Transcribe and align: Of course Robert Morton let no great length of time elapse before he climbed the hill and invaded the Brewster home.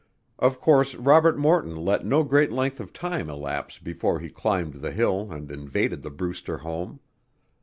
Of 0.39 0.59
course 0.59 0.95
Robert 0.95 1.37
Morton 1.37 1.75
let 1.75 2.03
no 2.03 2.23
great 2.23 2.51
length 2.51 2.79
of 2.79 2.91
time 2.91 3.29
elapse 3.29 3.77
before 3.77 4.19
he 4.19 4.31
climbed 4.31 4.81
the 4.81 4.89
hill 4.91 5.31
and 5.31 5.51
invaded 5.51 6.01
the 6.01 6.09
Brewster 6.09 6.57
home. 6.57 7.01